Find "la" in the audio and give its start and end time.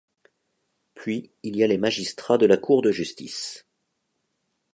2.47-2.57